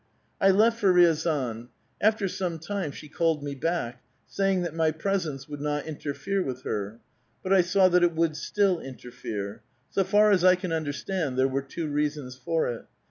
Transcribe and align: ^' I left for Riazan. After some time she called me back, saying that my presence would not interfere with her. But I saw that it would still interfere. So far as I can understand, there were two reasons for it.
^' 0.01 0.03
I 0.41 0.49
left 0.49 0.79
for 0.79 0.91
Riazan. 0.91 1.67
After 2.01 2.27
some 2.27 2.57
time 2.57 2.89
she 2.89 3.07
called 3.07 3.43
me 3.43 3.53
back, 3.53 4.01
saying 4.25 4.63
that 4.63 4.73
my 4.73 4.89
presence 4.89 5.47
would 5.47 5.61
not 5.61 5.85
interfere 5.85 6.41
with 6.41 6.63
her. 6.63 6.99
But 7.43 7.53
I 7.53 7.61
saw 7.61 7.87
that 7.89 8.01
it 8.01 8.15
would 8.15 8.35
still 8.35 8.79
interfere. 8.79 9.61
So 9.91 10.03
far 10.03 10.31
as 10.31 10.43
I 10.43 10.55
can 10.55 10.73
understand, 10.73 11.37
there 11.37 11.47
were 11.47 11.61
two 11.61 11.87
reasons 11.87 12.35
for 12.35 12.67
it. 12.73 12.87